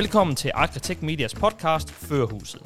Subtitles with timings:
[0.00, 2.62] Velkommen til Agritech Medias podcast Førhuset.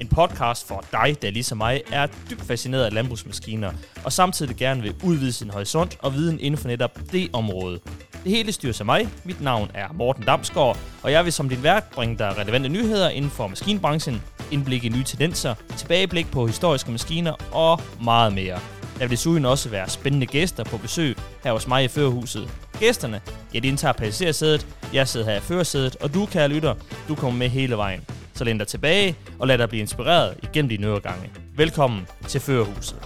[0.00, 3.72] En podcast for dig, der ligesom mig er dybt fascineret af landbrugsmaskiner,
[4.04, 7.80] og samtidig gerne vil udvide sin horisont og viden inden for netop det område.
[8.24, 9.08] Det hele styres af mig.
[9.24, 13.08] Mit navn er Morten Damsgaard, og jeg vil som din vært bringe dig relevante nyheder
[13.08, 18.58] inden for maskinbranchen, indblik i nye tendenser, tilbageblik på historiske maskiner og meget mere.
[18.98, 22.50] Der vil desuden også være spændende gæster på besøg her hos mig i Førerhuset.
[22.78, 23.20] Gæsterne,
[23.54, 26.74] ja, de indtager passagersædet, jeg sidder her i førersædet, og du, kære lytter,
[27.08, 28.00] du kommer med hele vejen.
[28.34, 31.30] Så læn dig tilbage og lad dig blive inspireret igennem dine øregange.
[31.56, 32.96] Velkommen til Førerhuset.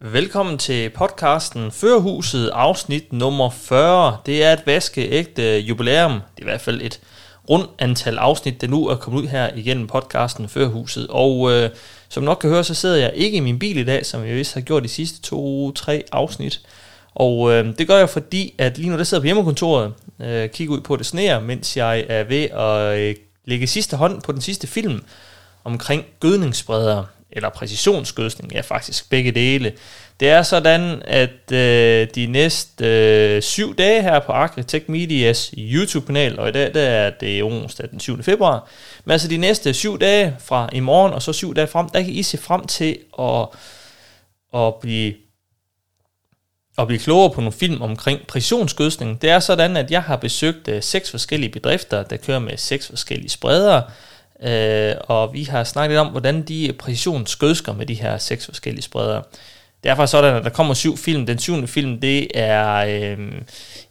[0.00, 4.16] Velkommen til podcasten Førerhuset, afsnit nummer 40.
[4.26, 6.12] Det er et vaskeægte jubilæum.
[6.12, 7.00] Det er i hvert fald et
[7.50, 11.06] rundt antal afsnit, der nu er kommet ud her igennem podcasten Førhuset.
[11.10, 11.70] Og øh,
[12.08, 14.36] som nok kan høre, så sidder jeg ikke i min bil i dag, som jeg
[14.36, 16.60] vist har gjort de sidste to-tre afsnit.
[17.14, 20.74] Og øh, det gør jeg, fordi at lige nu der sidder på hjemmekontoret, øh, kigger
[20.74, 24.40] ud på det sneer, mens jeg er ved at øh, lægge sidste hånd på den
[24.40, 25.04] sidste film
[25.64, 29.72] omkring gødningsspredere, eller præcisionsgødsning, ja faktisk begge dele.
[30.20, 36.38] Det er sådan, at øh, de næste øh, syv dage her på Agritech Medias YouTube-kanal,
[36.38, 38.22] og i dag der er det onsdag den 7.
[38.22, 38.68] februar,
[39.04, 42.02] men altså de næste syv dage fra i morgen og så syv dage frem, der
[42.02, 43.46] kan I se frem til at,
[44.54, 45.14] at blive
[46.78, 49.22] at blive klogere på nogle film omkring præcisionsgødsning.
[49.22, 52.86] Det er sådan, at jeg har besøgt øh, seks forskellige bedrifter, der kører med seks
[52.86, 53.82] forskellige spredere,
[54.42, 59.22] øh, og vi har snakket om, hvordan de præcisionsgødsker med de her seks forskellige spredere.
[59.82, 61.26] Det er faktisk sådan, at der kommer syv film.
[61.26, 63.18] Den syvende film, det er øh,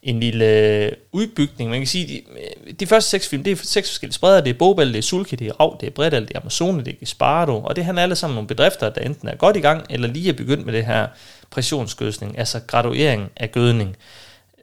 [0.04, 1.70] en lille udbygning.
[1.70, 4.44] Man kan sige, de, øh, de første seks film, det er seks forskellige spredere.
[4.44, 6.83] Det er Bobel, det er Sulke, det er Rav, det er Bredal, det er Amazone,
[6.83, 7.64] det er Gespardo.
[7.64, 10.30] Og det handler alle sammen nogle bedrifter, der enten er godt i gang, eller lige
[10.30, 11.08] er begyndt med det her
[11.49, 13.95] pressionsgødsning, altså graduering af gødning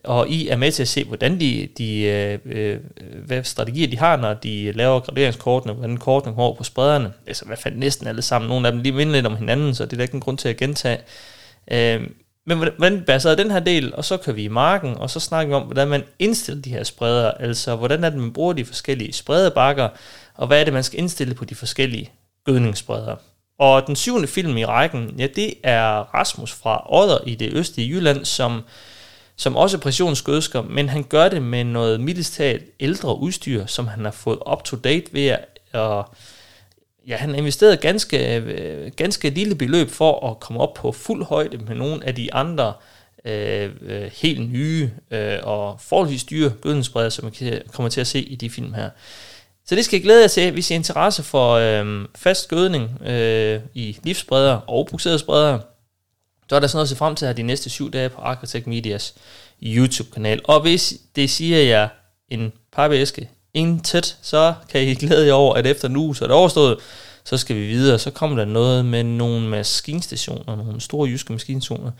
[0.06, 2.78] og I er med til at se, hvordan de, de øh, øh
[3.26, 7.12] hvad strategier de har, når de laver graderingskortene, hvordan kortene går på sprederne.
[7.26, 8.48] Altså i hvert fald næsten alle sammen.
[8.48, 10.38] Nogle af dem lige minder lidt om hinanden, så det er da ikke en grund
[10.38, 10.98] til at gentage.
[11.70, 12.00] Øh,
[12.46, 15.48] men hvordan baserer den her del, og så kan vi i marken, og så snakker
[15.48, 18.64] vi om, hvordan man indstiller de her spreder, altså hvordan er det, man bruger de
[18.64, 19.88] forskellige spredebakker,
[20.34, 22.10] og hvad er det, man skal indstille på de forskellige
[22.44, 23.16] gødningsspredere.
[23.58, 27.88] Og den syvende film i rækken, ja, det er Rasmus fra Odder i det østlige
[27.88, 28.62] Jylland, som
[29.36, 34.04] som også er pressionsgødsker, men han gør det med noget mildestalt ældre udstyr, som han
[34.04, 36.14] har fået up to date ved at, og
[37.06, 41.24] ja, han har investeret ganske, øh, ganske lille beløb for at komme op på fuld
[41.24, 42.72] højde med nogle af de andre
[43.24, 48.20] øh, øh helt nye øh, og forholdsvis dyre gødningsbreder, som vi kommer til at se
[48.20, 48.90] i de film her.
[49.66, 53.02] Så det skal jeg glæde jer til, hvis I har interesse for øh, fast gødning
[53.06, 55.18] øh, i livsbreder og bukserede
[56.48, 58.20] så er der sådan noget at se frem til her de næste syv dage på
[58.20, 59.14] Architect Medias
[59.62, 60.40] YouTube-kanal.
[60.44, 61.88] Og hvis det siger jeg
[62.28, 66.36] en papæske intet, så kan I glæde jer over, at efter nu så er det
[66.36, 66.78] overstået,
[67.24, 67.98] så skal vi videre.
[67.98, 71.90] Så kommer der noget med nogle maskinstationer, nogle store jyske maskinstationer.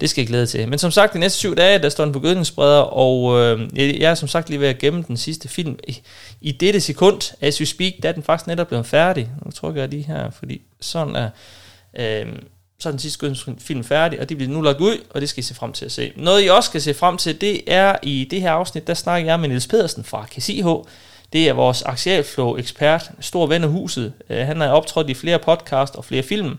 [0.00, 0.68] Det skal jeg glæde til.
[0.68, 4.10] Men som sagt, de næste syv dage, der står den på gødningsspreder, og øh, jeg
[4.10, 5.78] er som sagt lige ved at gemme den sidste film.
[5.88, 6.00] I,
[6.40, 9.30] I dette sekund, as you speak, der er den faktisk netop blevet færdig.
[9.44, 11.30] Nu trykker jeg lige her, fordi sådan er...
[11.98, 12.26] Øh,
[12.80, 15.40] så er den sidste film færdig, og det bliver nu lagt ud, og det skal
[15.40, 16.12] I se frem til at se.
[16.16, 19.30] Noget I også skal se frem til, det er i det her afsnit, der snakker
[19.30, 20.66] jeg med Niels Pedersen fra KCH.
[21.32, 24.12] Det er vores Axialflow-ekspert, stor ven af huset.
[24.30, 26.58] Øh, han har optrådt i flere podcast og flere film,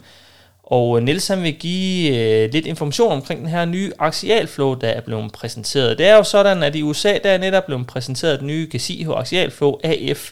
[0.64, 4.90] og øh, Niels han vil give øh, lidt information omkring den her nye Axialflow, der
[4.90, 5.98] er blevet præsenteret.
[5.98, 9.10] Det er jo sådan, at i USA der er netop blevet præsenteret den nye KCH
[9.10, 10.32] Axialflow AF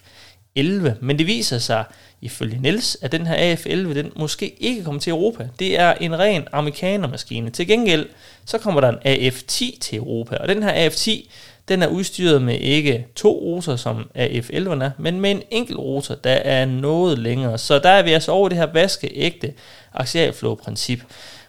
[0.57, 1.83] 11, men det viser sig,
[2.21, 5.47] ifølge Niels, at den her AF11, den måske ikke kommer til Europa.
[5.59, 7.49] Det er en ren amerikanermaskine.
[7.49, 8.05] Til gengæld,
[8.45, 11.29] så kommer der en AF10 til Europa, og den her AF10,
[11.67, 16.15] den er udstyret med ikke to rotor, som AF-11'erne er, men med en enkelt rotor,
[16.15, 17.57] der er noget længere.
[17.57, 19.53] Så der er vi altså over det her vaskeægte
[19.93, 21.03] axialflow-princip.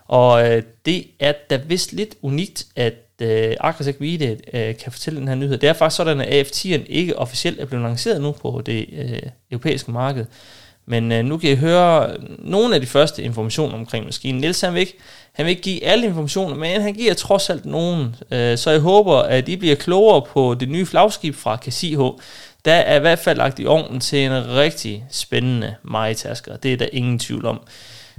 [0.07, 5.21] Og øh, det er da vist lidt unikt, at øh, Agritech Vide øh, kan fortælle
[5.21, 5.59] den her nyhed.
[5.59, 9.19] Det er faktisk sådan, at AF10'en ikke officielt er blevet lanceret nu på det øh,
[9.51, 10.25] europæiske marked.
[10.87, 14.41] Men øh, nu kan I høre nogle af de første informationer omkring maskinen.
[14.41, 14.97] Niels han vil, ikke,
[15.33, 18.17] han vil ikke give alle informationer, men han giver trods alt nogen.
[18.31, 22.01] Øh, så jeg håber, at I bliver klogere på det nye flagskib fra KCH.
[22.65, 26.57] Der er i hvert fald lagt i ovnen til en rigtig spændende majtasker.
[26.57, 27.61] Det er der ingen tvivl om.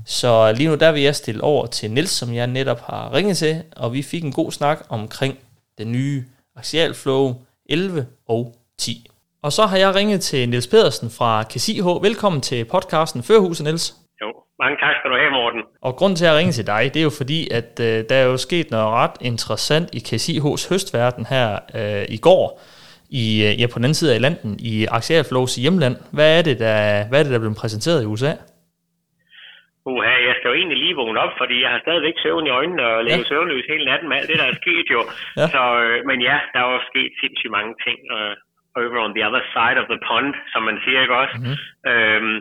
[0.05, 3.37] Så lige nu der vil jeg stille over til Nils, som jeg netop har ringet
[3.37, 5.37] til, og vi fik en god snak omkring
[5.77, 6.23] den nye
[6.55, 7.35] Axial Flow
[7.69, 9.05] 11 og 10.
[9.43, 11.85] Og så har jeg ringet til Niels Pedersen fra KCH.
[12.03, 13.95] Velkommen til podcasten Førhuset, Niels.
[14.21, 15.61] Jo, Mange tak skal du have, Morten.
[15.81, 18.23] Og grund til at ringe til dig, det er jo fordi, at øh, der er
[18.23, 22.61] jo sket noget ret interessant i KSIH's høstverden her øh, i går,
[23.09, 25.95] i, øh, ja, på den anden side af landen, i Axialflows hjemland.
[26.11, 28.33] Hvad er det, der, hvad er det, der er blevet præsenteret i USA?
[29.91, 32.83] Uha, jeg skal jo egentlig lige vågne op, fordi jeg har stadigvæk søvn i øjnene
[32.91, 33.29] og levet ja.
[33.29, 35.01] søvnløs hele natten med alt det, der er sket jo.
[35.39, 35.45] Ja.
[35.53, 38.33] Så, øh, men ja, der er jo sket sindssygt mange ting uh,
[38.79, 41.35] over on the other side of the pond, som man siger, ikke også?
[41.37, 41.57] Mm-hmm.
[41.91, 42.37] Øhm,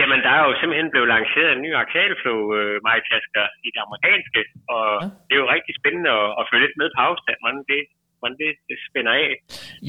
[0.00, 4.40] jamen, der er jo simpelthen blevet lanceret en ny Axialflow uh, majtasker i det amerikanske,
[4.74, 5.06] og ja.
[5.26, 7.82] det er jo rigtig spændende at, at følge lidt med på afstand, hvordan det,
[8.18, 9.30] hvordan det, det spænder af.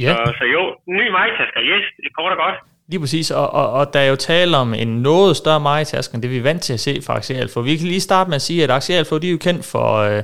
[0.04, 0.12] Ja.
[0.12, 0.63] Så, så jo,
[1.00, 2.57] ny majtasker, yes, det er kort og godt.
[2.92, 6.22] Lige præcis, og, og, og der er jo tale om en noget større majtask, end
[6.22, 7.64] det vi er vant til at se fra Axialflow.
[7.70, 10.22] Vi kan lige starte med at sige, at Axialflow de er jo kendt for øh,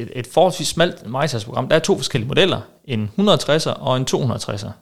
[0.00, 1.68] et, et forholdsvis smalt majtaskprogram.
[1.68, 2.60] Der er to forskellige modeller,
[2.94, 4.72] en 160'er og en 260'er.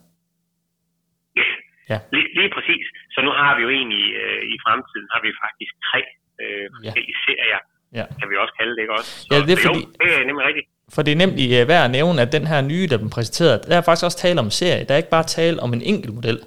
[1.92, 1.98] Ja.
[2.14, 2.84] Lige, lige præcis.
[3.14, 6.00] Så nu har vi jo egentlig øh, i fremtiden, har vi faktisk tre
[6.42, 7.24] øh, forskellige ja.
[7.26, 7.60] serier,
[7.98, 8.04] ja.
[8.20, 9.10] kan vi også kalde det, ikke også?
[9.20, 10.66] Så, ja, det er fordi, jo, det er nemlig rigtigt.
[10.94, 13.76] For det er nemlig værd at nævne, at den her nye, der blev præsenteret, der
[13.76, 14.82] er faktisk også tale om en serie.
[14.86, 16.38] Der er ikke bare tale om en enkelt model.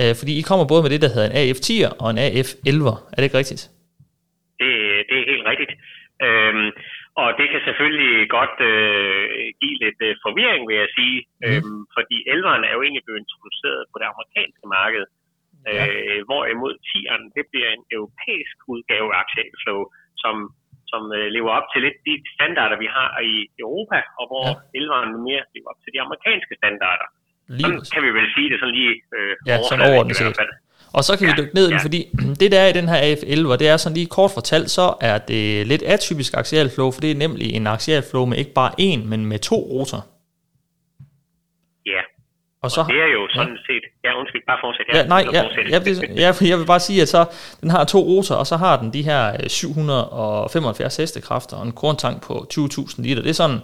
[0.00, 2.96] Uh, fordi I kommer både med det, der hedder en AF10'er og en AF11'er.
[3.12, 3.62] Er det ikke rigtigt?
[4.60, 4.70] Det,
[5.08, 5.72] det er helt rigtigt.
[6.26, 6.68] Øhm,
[7.20, 11.46] og det kan selvfølgelig godt øh, give lidt øh, forvirring, vil jeg sige, mm.
[11.46, 15.04] øhm, fordi 11'eren er jo egentlig blevet introduceret på det amerikanske marked,
[15.66, 15.84] ja.
[15.84, 19.80] øh, hvorimod 10'eren, det bliver en europæisk udgave af Axialflow,
[20.22, 20.34] som,
[20.90, 23.34] som øh, lever op til lidt de standarder, vi har i
[23.64, 24.78] Europa, og hvor ja.
[24.78, 27.08] 11'eren mere lever op til de amerikanske standarder.
[27.48, 27.62] Lige.
[27.62, 30.36] Sådan kan vi vel sige det sådan lige øh, ja, sådan overordnet set.
[30.92, 31.78] Og så kan ja, vi dykke ned i ja.
[31.78, 32.00] fordi
[32.40, 34.94] det der er i den her AF11, og det er sådan lige kort fortalt, så
[35.00, 39.08] er det lidt atypisk axialflow, for det er nemlig en axialflow med ikke bare én,
[39.08, 40.06] men med to rotor.
[41.86, 42.02] Ja,
[42.62, 43.62] og, så, og det er jo sådan ja.
[43.66, 44.86] set, ja undskyld, bare fortsæt.
[44.94, 47.24] Ja, nej, ja, ja, det, ja, jeg vil bare sige, at så,
[47.60, 52.26] den har to rotor, og så har den de her 775 hestekræfter og en korntank
[52.26, 53.22] på 20.000 liter.
[53.22, 53.60] Det er sådan,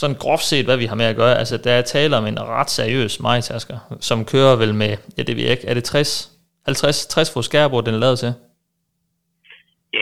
[0.00, 1.34] sådan groft set, hvad vi har med at gøre.
[1.42, 5.34] Altså, der er tale om en ret seriøs majtasker, som kører vel med, ja, det
[5.36, 6.32] ved jeg ikke, er det 60
[6.66, 8.32] 50, 60 fod skærbord, den er lavet til?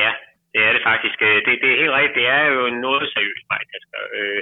[0.01, 0.11] Ja,
[0.53, 1.19] det er det faktisk.
[1.29, 2.19] Øh, det, det er helt rigtigt.
[2.21, 4.01] Det er jo noget seriøst majtasker.
[4.19, 4.41] Øh,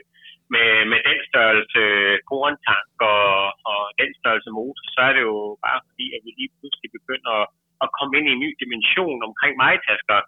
[0.55, 1.83] med, med den størrelse
[2.31, 3.31] korntank og,
[3.73, 5.37] og den størrelse motor, så er det jo
[5.67, 7.47] bare fordi, at vi lige pludselig begynder at,
[7.85, 10.19] at komme ind i en ny dimension omkring majtasker.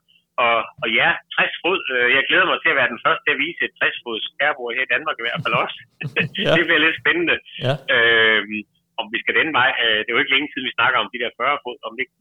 [0.44, 1.80] Og, og ja, 60 fod.
[1.94, 4.16] Øh, jeg glæder mig til at være den første til at vise et 60 fod
[4.26, 5.78] skærbord her i Danmark i hvert fald også.
[6.46, 6.52] ja.
[6.56, 7.36] det bliver lidt spændende.
[7.66, 7.74] Ja.
[7.94, 8.42] Øh,
[9.00, 9.70] om vi skal den vej.
[9.84, 11.92] Øh, det er jo ikke længe siden, vi snakker om de der 40 fod, om
[11.94, 12.16] det ikke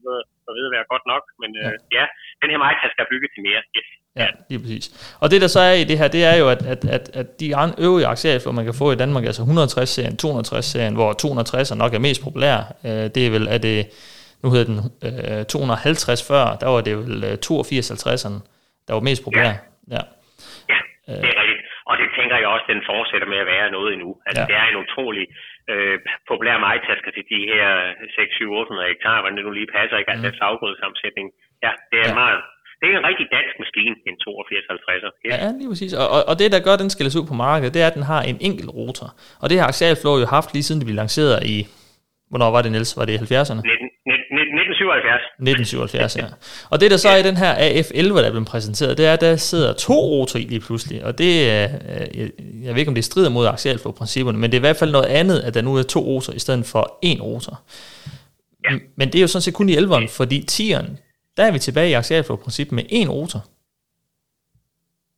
[0.48, 1.22] at vide at være godt nok.
[1.42, 2.04] Men ja, øh, ja
[2.42, 3.62] den her majtaske er bygget til mere.
[3.78, 3.88] Yes.
[4.22, 4.86] Ja, lige præcis.
[5.22, 7.28] Og det der så er i det her, det er jo, at, at, at, at
[7.40, 7.46] de
[7.86, 12.20] øvrige aktier, man kan få i Danmark, altså 160-serien, 260-serien, hvor 260 nok er mest
[12.26, 12.56] populær,
[12.88, 13.76] øh, det er vel, at det,
[14.42, 14.78] nu hedder den
[15.46, 17.14] 250 før, der var det vel
[17.46, 18.38] 82-50'erne,
[18.86, 19.54] der var mest populær.
[19.94, 19.94] Ja.
[19.96, 20.02] ja.
[20.72, 20.78] ja,
[21.22, 21.60] det er rigtigt.
[21.90, 24.10] Og det tænker jeg også, den fortsætter med at være noget endnu.
[24.26, 24.48] Altså, ja.
[24.50, 25.24] det er en utrolig
[25.72, 25.96] øh,
[26.30, 27.68] populær majtasker til de her
[28.16, 30.10] 6, 7, 800 hektar, hvordan det nu lige passer, ikke?
[30.14, 30.48] Altså, mm.
[30.48, 31.26] afgrødsammensætning.
[31.66, 32.18] Ja, det er ja.
[32.22, 32.40] meget,
[32.80, 35.10] det er en rigtig dansk maskine, en 8250'er.
[35.28, 35.34] Ja.
[35.42, 35.92] ja, lige præcis.
[36.02, 37.96] Og, og, og det, der gør, at den skilles ud på markedet, det er, at
[37.98, 39.08] den har en enkelt rotor.
[39.42, 41.56] Og det har Axialflow jo haft lige siden det blev lanceret i,
[42.30, 42.92] hvornår var det, Niels?
[42.98, 43.62] Var det i 70'erne?
[44.80, 45.22] 1977.
[45.38, 46.26] 1977, ja.
[46.70, 49.12] Og det der så er i den her AF11, der er blevet præsenteret, det er,
[49.12, 51.04] at der sidder to rotor i lige pludselig.
[51.04, 51.68] Og det er,
[52.14, 52.30] jeg,
[52.62, 55.06] jeg ved ikke, om det strider mod axialflow-principperne, men det er i hvert fald noget
[55.06, 57.62] andet, at der nu er to rotor i stedet for én rotor.
[58.64, 58.78] Ja.
[58.96, 60.88] Men det er jo sådan set kun i 11'eren, fordi 10'eren,
[61.36, 63.40] der er vi tilbage i axialflow-princippet med én rotor.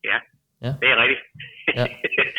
[0.04, 0.18] Ja,
[0.66, 0.72] ja.
[0.80, 1.20] det er rigtigt.
[1.76, 1.86] Ja.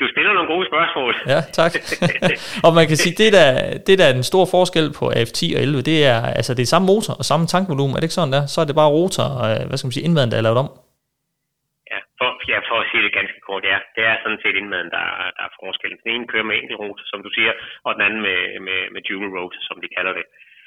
[0.00, 1.12] Du stiller nogle gode spørgsmål.
[1.34, 1.72] Ja, tak.
[2.66, 3.48] og man kan sige, det der,
[3.86, 6.72] det der er den store forskel på AF10 og 11, det er, altså det er
[6.74, 8.44] samme motor og samme tankvolumen, er det ikke sådan der?
[8.52, 10.70] Så er det bare rotor, øh, hvad skal man sige, indmaden, der er lavet om.
[11.92, 13.78] Ja, for, ja, for at sige det ganske kort, ja.
[13.96, 15.04] Det er sådan set indmaden, der,
[15.36, 15.98] der er forskellen.
[16.02, 17.52] Den ene kører med enkelt rotor, som du siger,
[17.86, 20.26] og den anden med, med, med dual rotor, som de kalder det.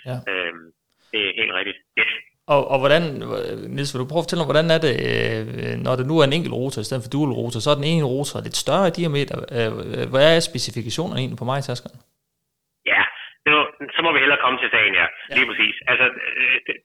[0.09, 0.17] Ja.
[0.31, 0.65] Øhm,
[1.11, 1.79] det er helt rigtigt.
[1.99, 2.13] Yes.
[2.53, 3.03] Og, og hvordan,
[3.75, 6.25] Niels, vil du prøve at fortælle mig, hvordan er det, øh, når det nu er
[6.25, 8.89] en enkelt rotor i stedet for dual rotor, så er den ene rotor lidt større
[8.89, 9.37] i diameter.
[9.57, 9.71] Øh,
[10.13, 11.97] hvad er specifikationerne egentlig på majtaskerne?
[12.91, 13.03] Ja,
[13.49, 13.57] nu,
[13.95, 15.07] så må vi hellere komme til sagen, ja.
[15.07, 15.35] ja.
[15.35, 15.75] Lige præcis.
[15.91, 16.05] Altså,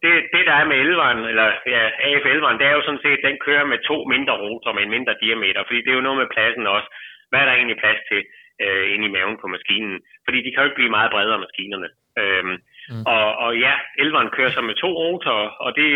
[0.02, 3.26] det, det, der er med 11'eren, eller ja, AF 11'eren, det er jo sådan set,
[3.28, 6.20] den kører med to mindre rotor med en mindre diameter, fordi det er jo noget
[6.22, 6.88] med pladsen også.
[7.30, 8.20] Hvad er der egentlig plads til
[8.64, 9.96] øh, inde i maven på maskinen?
[10.26, 11.88] Fordi de kan jo ikke blive meget bredere, maskinerne.
[12.20, 12.56] Øhm,
[12.90, 13.04] Mm.
[13.14, 15.88] Og, og ja, elveren kører så med to rotorer, og det,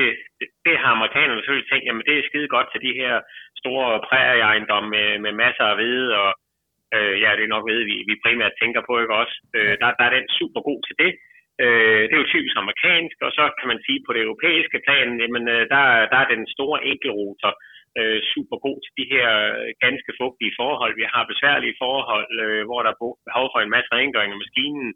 [0.66, 3.14] det, har amerikanerne selvfølgelig tænkt, jamen det er skide godt til de her
[3.60, 6.30] store prærieejendomme med, med masser af hvede, og
[6.96, 9.34] øh, ja, det er nok hvede, vi, vi primært tænker på, ikke også?
[9.56, 11.12] Øh, der, der er den super god til det.
[11.64, 15.08] Øh, det er jo typisk amerikansk, og så kan man sige på det europæiske plan,
[15.22, 15.82] jamen, øh, der,
[16.12, 17.52] der er den store enkelrotor
[17.98, 19.28] øh, super god til de her
[19.60, 20.92] øh, ganske fugtige forhold.
[21.00, 24.88] Vi har besværlige forhold, øh, hvor der er behov for en masse rengøring af maskinen,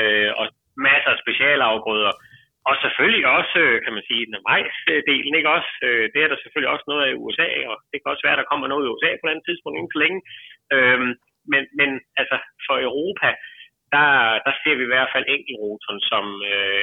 [0.00, 0.46] øh, og
[0.88, 2.12] masser af specialafgrøder.
[2.68, 5.72] Og selvfølgelig også, øh, kan man sige, den majsdelen, ikke også?
[5.86, 8.36] Øh, det er der selvfølgelig også noget af i USA, og det kan også være,
[8.36, 10.20] at der kommer noget i USA på et andet tidspunkt, ikke så længe.
[10.74, 11.10] Øhm,
[11.52, 11.90] men, men
[12.20, 13.28] altså, for Europa,
[13.94, 14.08] der,
[14.46, 16.82] der ser vi i hvert fald enkeltrotoren som øh,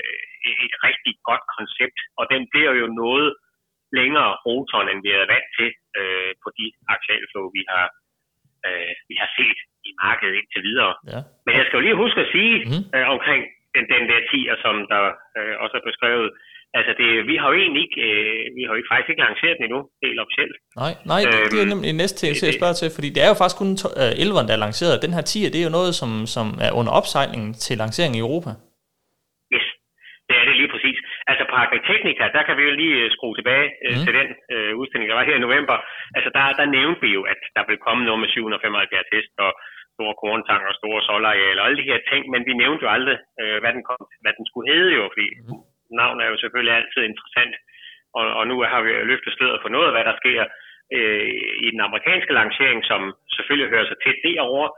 [0.67, 3.29] et rigtig godt koncept, og den bliver jo noget
[3.99, 5.69] længere rotoren, end vi er vant til
[5.99, 7.85] øh, på de aktuelle vi har,
[8.67, 9.59] øh, vi har set
[9.89, 10.93] i markedet indtil videre.
[11.13, 11.19] Ja.
[11.45, 12.83] Men jeg skal jo lige huske at sige mm.
[12.95, 13.41] øh, omkring
[13.75, 15.03] den, den der tier, som der
[15.37, 16.27] øh, også er beskrevet,
[16.79, 19.55] Altså, det, vi har jo egentlig ikke, øh, vi har jo ikke, faktisk ikke lanceret
[19.57, 20.55] den endnu, helt officielt.
[20.83, 23.39] Nej, nej øhm, det er nemlig næste ting, jeg spørger til, fordi det er jo
[23.39, 25.03] faktisk kun øh, 11'eren, der er lanceret.
[25.05, 28.23] Den her tier, det er jo noget, som, som er under opsejling til lancering i
[28.25, 28.51] Europa.
[29.55, 29.67] Yes,
[30.27, 30.97] det er det lige præcis.
[31.31, 34.03] Altså på Agritechnica, der kan vi jo lige øh, skrue tilbage øh, mm.
[34.05, 35.77] til den øh, udstilling, der var her i november.
[36.17, 39.51] Altså der, der nævnte vi jo, at der vil komme noget med 775 hest og
[39.95, 43.17] store korntanker og store solarealer og alle de her ting, men vi nævnte jo aldrig,
[43.41, 45.63] øh, hvad, den kom, hvad den skulle hedde jo, fordi mm
[46.01, 47.55] navn er jo selvfølgelig altid interessant,
[48.17, 50.41] og, og nu har vi løftet sløret for noget af, hvad der sker
[50.95, 51.27] øh,
[51.65, 53.01] i den amerikanske lancering, som
[53.35, 54.69] selvfølgelig hører sig til derovre,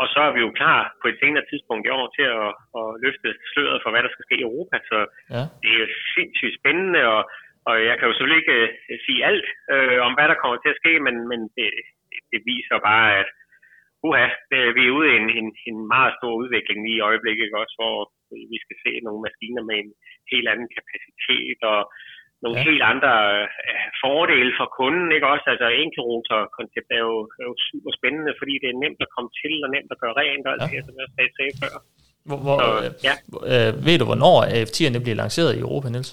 [0.00, 2.50] og så er vi jo klar på et senere tidspunkt i år til at,
[2.80, 4.76] at løfte sløret for, hvad der skal ske i Europa.
[4.90, 4.98] Så
[5.34, 5.42] ja.
[5.60, 5.86] det er jo
[6.16, 7.22] sindssygt spændende, og,
[7.68, 8.58] og jeg kan jo selvfølgelig ikke
[8.92, 11.68] uh, sige alt uh, om, hvad der kommer til at ske, men, men det,
[12.32, 13.28] det viser bare, at
[14.06, 14.26] uha,
[14.76, 17.96] vi er ude i en, en, en meget stor udvikling lige i øjeblikket også, hvor
[18.52, 19.90] vi skal se nogle maskiner med en
[20.32, 21.80] helt anden kapacitet og
[22.44, 22.64] nogle ja.
[22.68, 23.14] helt andre
[23.70, 25.46] uh, fordele for kunden, ikke også?
[25.52, 29.54] Altså enkelrotor-koncept er jo, er jo super spændende, fordi det er nemt at komme til
[29.64, 30.68] og nemt at gøre rent og alt ja.
[30.72, 31.74] det som jeg sagde før.
[32.28, 33.14] Hvor, hvor, Så, øh, ja.
[33.52, 36.10] øh, ved du, hvornår AF10'erne bliver lanceret i Europa, Niels?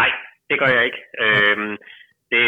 [0.00, 0.10] Nej,
[0.48, 1.00] det gør jeg ikke.
[1.20, 1.24] Ja.
[1.24, 1.74] Øhm,
[2.32, 2.46] det,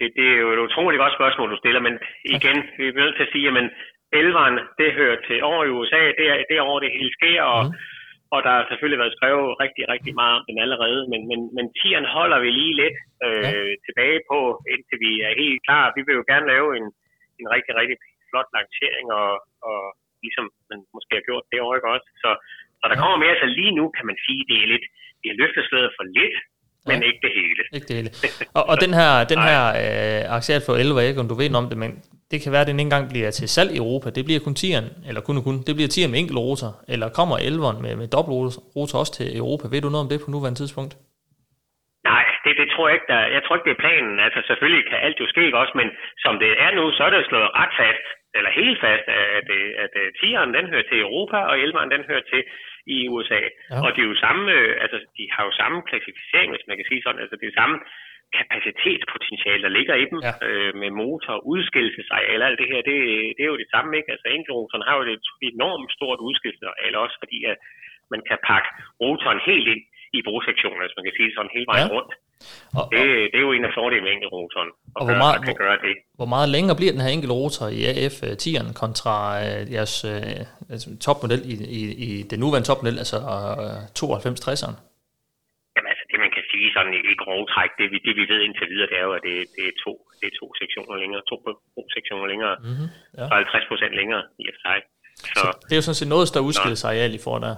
[0.00, 1.94] det, det er jo et utroligt godt spørgsmål, du stiller, men
[2.36, 3.70] igen, vi er nødt til at sige, at
[4.20, 7.62] elveren, det hører til over i USA, det er, det over det hele sker, og
[7.66, 7.74] mm
[8.34, 11.66] og der har selvfølgelig været skrevet rigtig, rigtig meget om den allerede, men, men, men
[11.78, 13.74] tieren holder vi lige lidt øh, ja.
[13.86, 14.38] tilbage på,
[14.72, 15.84] indtil vi er helt klar.
[15.96, 16.86] Vi vil jo gerne lave en,
[17.40, 17.96] en rigtig, rigtig
[18.30, 19.30] flot lancering, og,
[19.68, 19.80] og
[20.24, 22.08] ligesom man måske har gjort det år, ikke også?
[22.22, 22.30] Så,
[22.80, 24.86] så der kommer mere, så lige nu kan man sige, det er lidt,
[25.22, 26.36] det er løfteslædet for lidt,
[26.86, 27.06] men ja.
[27.10, 27.62] ikke det hele.
[27.76, 28.10] Ikke det hele.
[28.58, 31.68] Og, og den her, den her øh, aktiat for 11, ikke om du ved om
[31.70, 31.90] det, men
[32.30, 34.06] det kan være, at den ikke engang bliver til salg i Europa.
[34.18, 35.56] Det bliver kun tieren, eller kun og kun.
[35.68, 38.34] Det bliver tieren med enkelt rotor, eller kommer 11'eren med, med dobbelt
[38.76, 39.64] rotor også til Europa.
[39.72, 40.92] Ved du noget om det på nuværende tidspunkt?
[42.12, 44.14] Nej, det, det tror jeg ikke, der, jeg tror ikke, det er planen.
[44.26, 45.88] Altså selvfølgelig kan alt jo ske også, men
[46.24, 48.06] som det er nu, så er det slået ret fast,
[48.36, 49.48] eller helt fast, at, at,
[49.82, 52.42] at tieren den hører til Europa, og 11'eren den hører til
[52.96, 53.42] i USA.
[53.46, 53.78] Ja.
[53.84, 56.88] Og det er jo samme, øh, altså de har jo samme klassificering, hvis man kan
[56.90, 57.76] sige sådan, altså det er samme
[58.38, 60.34] kapacitetspotentiale, der ligger i dem, ja.
[60.48, 62.98] øh, med motor, udskillelsesareal, alt det her, det,
[63.36, 64.10] det er jo det samme, ikke?
[64.14, 67.56] Altså enkelrotoren har jo et enormt stort udskillelsesareal også, fordi at
[68.12, 68.68] man kan pakke
[69.02, 69.82] rotoren helt ind
[70.18, 71.94] i brugsektionen, hvis man kan sige sådan hele vejen ja.
[71.96, 72.12] rundt.
[72.78, 75.78] Og, det, det er jo en af fordelene med enkelrotoren, og hvor meget, kan gøre
[75.86, 75.94] det.
[76.20, 79.14] Hvor meget længere bliver den her enkelrotor i AF 10'eren kontra
[79.46, 83.18] øh, jeres øh, altså, topmodel i, i, i den nuværende topmodel, altså
[83.62, 84.76] øh, 92-60'eren?
[86.52, 89.04] sige sådan i, i grove træk, det vi, det vi ved indtil videre, det er
[89.08, 91.36] jo, at det, det, er, to, det er to sektioner længere, to
[91.96, 93.24] sektioner længere, mm-hmm, ja.
[93.28, 94.78] så 50 procent længere i og sig.
[95.36, 97.54] Så, så, det er jo sådan set noget større udskillelsesareal, I får der.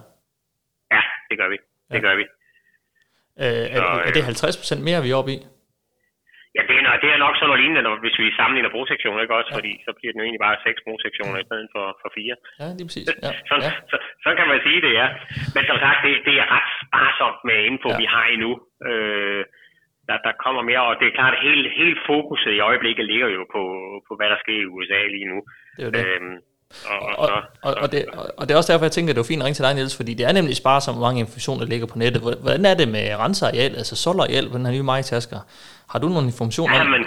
[0.94, 1.58] Ja, det gør vi.
[1.92, 2.04] Det ja.
[2.06, 2.24] gør vi.
[3.44, 5.38] Øh, så, er, er det 50 procent mere, vi er oppe i?
[6.56, 9.36] Ja, det er, det er nok sådan noget lignende, når, hvis vi sammenligner brugsektioner, ikke
[9.40, 9.50] også?
[9.52, 9.56] Ja.
[9.58, 12.34] Fordi så bliver den jo egentlig bare seks brugsektioner i stedet for, for fire.
[12.60, 13.06] Ja, det er præcis.
[13.26, 13.32] Ja.
[13.48, 13.72] sådan, ja.
[13.90, 15.06] Så, sådan kan man sige det, ja.
[15.54, 17.98] Men som sagt, det, det er ret sparsomt med info, ja.
[18.02, 18.52] vi har endnu.
[18.88, 19.42] Øh,
[20.08, 23.28] der, der kommer mere, og det er klart, at hele, hele fokuset i øjeblikket ligger
[23.36, 23.62] jo på,
[24.06, 25.38] på hvad der sker i USA lige nu.
[25.76, 26.04] Det er det.
[26.06, 26.36] Øhm,
[27.22, 27.30] og,
[27.62, 28.00] og, og, det,
[28.38, 29.74] og det er også derfor, jeg tænker, at det er fint at ringe til dig,
[29.74, 32.20] Niels, fordi det er nemlig sparsomt, hvor mange informationer ligger på nettet.
[32.44, 35.38] Hvordan er det med renseareal, altså solareal på den her nye majtasker?
[35.92, 37.02] Har du nogle informationer om Jamen,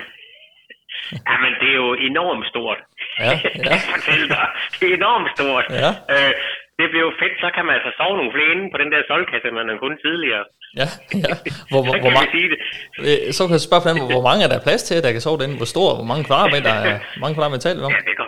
[1.30, 2.80] jamen, det er jo enormt stort.
[3.20, 3.24] Ja,
[3.70, 3.70] ja.
[3.70, 4.48] jeg fortælle dig.
[4.80, 5.66] Det er enormt stort.
[5.84, 5.92] Ja.
[6.14, 6.34] Øh,
[6.80, 9.02] det bliver jo fedt, så kan man altså sove nogle flere inde på den der
[9.12, 10.44] solkasse, man har kun tidligere.
[10.82, 10.88] Ja,
[11.26, 11.34] ja.
[11.72, 12.60] Hvor, hvor, hvor mange, sige det.
[13.08, 15.38] Øh, så kan jeg spørge på hvor mange er der plads til, der kan sove
[15.40, 15.58] derinde?
[15.62, 16.74] Hvor stor, hvor mange kvadratmeter,
[17.14, 17.92] hvor mange kvadratmeter taler om?
[17.96, 18.28] Ja, det kan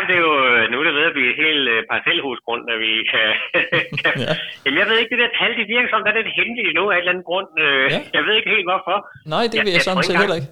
[0.00, 0.34] Ja, det er jo,
[0.70, 3.26] nu er det ved at blive et helt uh, parcelhusgrund, at vi kan,
[4.00, 4.34] kan ja.
[4.62, 6.84] Jamen, jeg ved ikke, det der tal, det virker som, der er lidt hemmeligt nu
[6.90, 7.48] af et eller andet grund.
[7.64, 8.00] Uh, ja.
[8.16, 8.96] Jeg ved ikke helt, hvorfor.
[9.34, 10.50] Nej, det vil jeg, jeg sådan set heller ikke.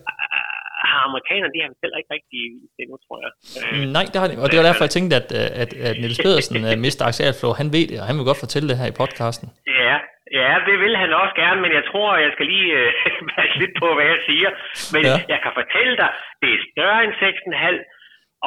[1.09, 2.41] amerikanerne, de har heller ikke rigtig
[2.77, 3.33] det nu, tror jeg.
[3.61, 5.29] Øh, Nej, det har de, og det var derfor, jeg tænkte, at,
[5.63, 7.03] at, at Niels Pedersen, Mr.
[7.09, 9.47] Axel Flow, han ved det, og han vil godt fortælle det her i podcasten.
[9.87, 9.97] Ja,
[10.41, 12.91] ja, det vil han også gerne, men jeg tror, jeg skal lige øh,
[13.37, 14.51] passe lidt på, hvad jeg siger.
[14.95, 15.17] Men ja.
[15.33, 16.11] jeg kan fortælle dig,
[16.43, 17.77] det er større end 6,5,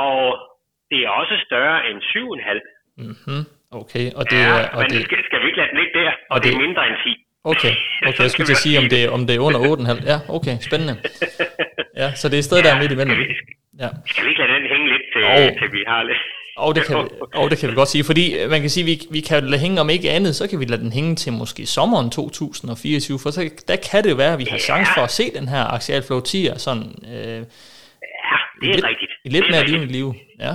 [0.08, 0.20] og
[0.92, 3.04] det er også større end 7,5.
[3.04, 3.44] Mm-hmm.
[3.82, 4.68] Okay, og det ja, er...
[4.76, 6.10] Og men det, skal, skal vi ikke lade den ligge der?
[6.10, 7.26] Og, og det, det- er mindre end 10.
[7.52, 7.74] okay,
[8.08, 10.12] okay, jeg skulle til at sige, om det, om det er under 8,5.
[10.12, 10.96] Ja, okay, spændende.
[12.02, 13.18] Ja, så det er stadig der midt imellem.
[13.84, 13.90] Ja.
[14.12, 15.60] Skal vi ikke lade den hænge lidt til, Jo.
[15.60, 16.22] til vi har lidt?
[16.58, 17.10] Og det, kan, vi-
[17.42, 19.62] og det kan vi godt sige, fordi øh, man kan sige, vi, vi kan lade
[19.62, 23.30] hænge om ikke andet, så kan vi lade den hænge til måske sommeren 2024, for
[23.32, 25.64] så, der kan det jo være, at vi har chance for at se den her
[25.76, 26.84] Axial Flow 10'er sådan,
[27.16, 27.44] øh, Ja,
[28.62, 29.14] det er lidt, rigtigt.
[29.34, 30.08] lidt Det er mere livende liv.
[30.44, 30.52] Ja.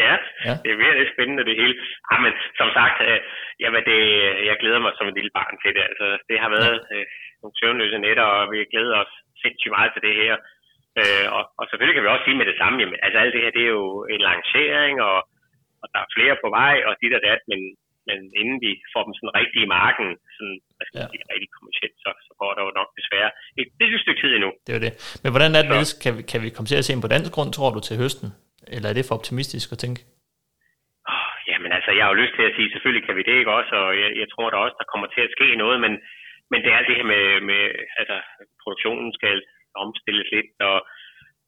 [0.00, 0.12] ja,
[0.46, 0.48] Ja.
[0.48, 1.74] ja, det er virkelig spændende det hele.
[2.08, 3.20] Ja, men som sagt, øh,
[3.62, 4.00] jamen det,
[4.48, 5.82] jeg glæder mig som et lille barn til det.
[5.90, 7.04] Altså, det har været øh,
[7.40, 10.34] nogle søvnløse nætter, og vi glæder os sindssygt meget til det her.
[11.00, 13.42] Øh, og, og selvfølgelig kan vi også sige med det samme, jamen, altså alt det
[13.44, 15.18] her, det er jo en lancering, og,
[15.82, 17.60] og der er flere på vej, og dit og dat, men,
[18.08, 21.06] men inden vi får dem sådan rigtig i marken, sådan, man Ja.
[21.12, 24.50] sige, rigtig kommercielt, så, så går der jo nok desværre et lille stykke tid endnu.
[24.64, 24.92] Det er jo det.
[25.22, 25.92] Men hvordan er det, Niels?
[26.04, 27.96] Kan vi, kan vi komme til at se en på dansk grund, tror du, til
[28.02, 28.28] høsten?
[28.74, 30.00] Eller er det for optimistisk at tænke?
[31.12, 33.56] Åh, Jamen altså, jeg har jo lyst til at sige, selvfølgelig kan vi det ikke
[33.60, 35.92] også, og jeg, jeg tror da også, der kommer til at ske noget, men,
[36.50, 37.62] men det er alt det her med, med
[38.00, 38.16] altså,
[38.62, 39.36] produktionen skal
[39.84, 40.78] omstilles lidt, og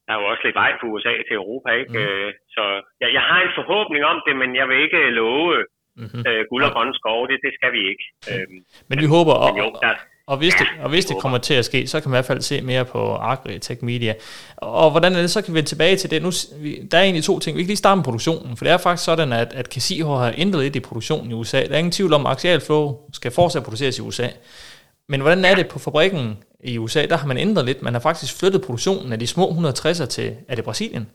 [0.05, 1.99] der er jo også lidt vej fra USA til Europa, ikke?
[1.99, 2.25] Mm.
[2.25, 2.31] Mm.
[2.55, 2.63] Så
[3.01, 6.23] jeg, jeg har en forhåbning om det, men jeg vil ikke love Mm-hmm.
[6.27, 8.03] øh, guld og grønne skove, det, det skal vi ikke.
[8.31, 8.57] Øhm,
[8.89, 9.93] Men vi håber, og, men jo, der,
[10.31, 12.17] og hvis, det, og hvis vi det kommer til at ske, så kan man i
[12.17, 14.13] hvert fald se mere på Agri Tech Media.
[14.57, 16.21] Og hvordan er det, så kan vi vende tilbage til det.
[16.21, 16.29] Nu,
[16.91, 17.57] der er egentlig to ting.
[17.57, 20.33] Vi kan lige starte med produktionen, for det er faktisk sådan, at, at Casio har
[20.37, 21.65] ændret lidt i produktionen i USA.
[21.67, 24.27] Der er ingen tvivl om, at Axial Flow skal fortsat produceres i USA.
[25.09, 27.05] Men hvordan er det på fabrikken i USA?
[27.05, 27.81] Der har man ændret lidt.
[27.81, 31.09] Man har faktisk flyttet produktionen af de små 160'er til, er det Brasilien?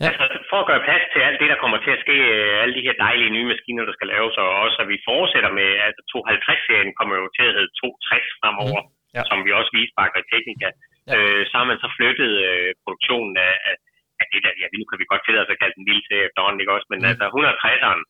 [0.00, 0.06] Ja.
[0.06, 2.74] altså for at gøre plads til alt det, der kommer til at ske, øh, alle
[2.78, 6.00] de her dejlige nye maskiner, der skal laves, og også at vi fortsætter med, altså
[6.12, 8.90] 250-serien kommer jo til at hedde 260 fremover, mm.
[9.16, 9.22] Ja.
[9.30, 10.68] som vi også viste på Teknika.
[11.08, 11.12] Ja.
[11.14, 13.74] Øh, så har man så flyttet øh, produktionen af, af,
[14.22, 16.26] af det der, ja, nu kan vi godt tillade os at kalde den lille serie
[16.28, 17.08] efterhånden, ikke også, men mm.
[17.10, 18.02] altså 160'eren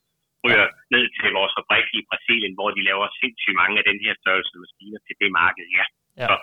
[0.44, 0.74] ryger ja.
[0.94, 4.54] ned til vores fabrik i Brasilien, hvor de laver sindssygt mange af den her størrelse
[4.64, 5.84] maskiner til det marked, ja.
[6.22, 6.26] Ja.
[6.28, 6.34] Så,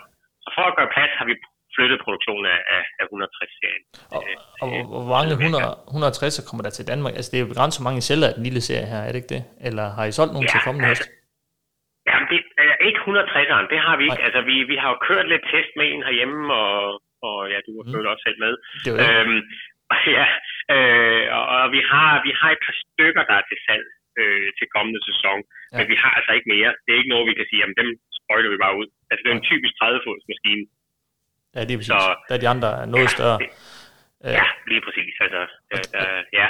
[0.44, 1.34] så for at gøre plads har vi
[1.76, 3.82] flyttet produktionen af, af, af 160-serien.
[4.16, 4.20] Og,
[4.60, 7.14] og hvor- hvor mange 100, 160'er kommer der til Danmark?
[7.18, 9.18] Altså det er jo begrænset, hvor mange sælger af den lille serie her, er det
[9.22, 9.42] ikke det?
[9.68, 11.04] Eller har I solgt nogen Ja, til kommende høst?
[12.08, 12.38] Jamen, det
[12.72, 14.20] er ikke 160'eren, det har vi ikke.
[14.22, 14.26] Nej.
[14.26, 16.76] Altså, vi, vi har jo kørt lidt test med en herhjemme, og,
[17.28, 18.12] og ja, du har Mm.
[18.12, 18.52] også selv med.
[18.84, 19.06] Det jo det.
[19.10, 19.40] Øhm,
[20.18, 20.26] ja,
[20.74, 23.86] øh, og, og vi, har, vi har et par stykker, der er til salg
[24.20, 25.50] øh, til kommende sæson, Ja.
[25.72, 25.76] ja.
[25.78, 26.70] men vi har altså ikke mere.
[26.84, 28.86] Det er ikke noget, vi kan sige, jamen dem sprøjter vi bare ud.
[29.10, 30.64] Altså, det er en typisk 30-fods maskine.
[31.56, 31.86] Ja, det er præcis.
[31.86, 33.38] Så- Der er de andre er noget Ja, større.
[33.38, 33.50] det-
[34.38, 35.14] Ja, lige præcis.
[35.24, 35.40] Altså,
[35.70, 36.06] der, der,
[36.40, 36.46] ja.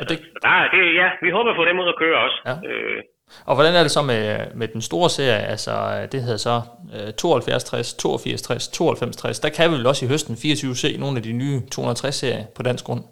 [0.00, 2.18] Og Så, det- så der, er- det, ja, vi håber på dem ud at køre
[2.26, 2.38] også.
[2.48, 2.54] Ja.
[2.70, 3.02] Øh,
[3.46, 4.24] Og hvordan er det så med,
[4.60, 5.38] med den store serie?
[5.54, 5.72] Altså,
[6.12, 6.56] det hedder så
[6.96, 9.40] øh, 72 60, 82 60, 92 60.
[9.40, 12.62] Der kan vi vel også i høsten 24 se nogle af de nye 260-serier på
[12.68, 13.02] dansk grund.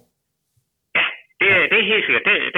[0.97, 1.05] Ja,
[1.41, 2.05] det, er- det er helt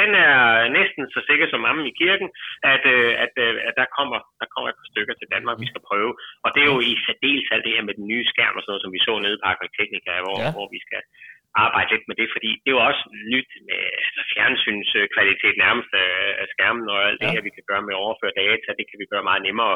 [0.10, 2.28] Det, den er næsten så sikker som ammen i kirken,
[2.74, 5.68] at, øh, at, øh, at der, kommer, der kommer et par stykker til Danmark, vi
[5.72, 6.12] skal prøve.
[6.46, 8.72] Og det er jo i særdeles alt det her med den nye skærm og sådan
[8.72, 10.50] noget, som vi så nede på Agriteknika, hvor, Ja.
[10.56, 11.02] hvor vi skal
[11.66, 15.92] arbejde lidt med det, fordi det er jo også nyt med altså fjernsynskvalitet nærmest
[16.42, 17.34] af, skærmen og alt det Ja.
[17.34, 19.76] her, vi kan gøre med at overføre data, det kan vi gøre meget nemmere.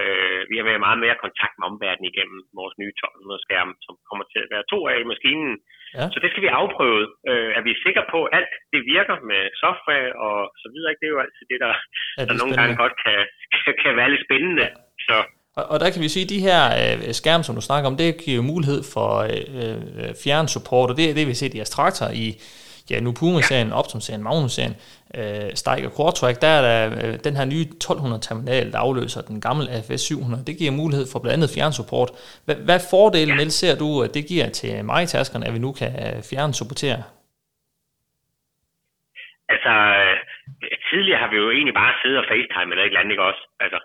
[0.00, 3.94] Øh, vi har været meget mere kontakt med omverdenen igennem vores nye 1200 skærm, som
[4.08, 5.52] kommer til at være to af i maskinen.
[5.98, 6.06] Ja.
[6.14, 7.02] Så det skal vi afprøve.
[7.30, 10.90] Øh, er vi sikre på, at alt det virker med software og så videre?
[11.00, 11.74] Det er jo altid det, der,
[12.16, 13.18] Ja, det der er nogle gange godt kan,
[13.52, 14.66] kan, kan være lidt spændende.
[15.06, 15.16] Så
[15.58, 17.96] Og, og der kan vi sige, at de her øh, skærme, som du snakker om,
[18.02, 21.64] det giver jo mulighed for øh, øh, fjernsupport, og det er det, vi ser i
[21.66, 22.26] Astractor i
[22.90, 24.76] ja, nu Puma-serien, Optum-serien, Magnus-serien,
[25.18, 29.70] øh, Steiger Quadtrack, der er der øh, den her nye 1200-terminal, der afløser den gamle
[29.70, 30.44] AFS 700.
[30.46, 32.10] Det giver mulighed for blandt andet fjernsupport.
[32.44, 33.36] Hvad, hvad fordele, ja.
[33.36, 37.02] Niels, ser du, at det giver til mig-taskerne, at vi nu kan øh, fjernsupportere?
[39.54, 40.16] altså, øh,
[40.90, 43.42] tidligere har vi jo egentlig bare siddet og facetime eller et eller andet, ikke også?
[43.64, 43.78] Altså,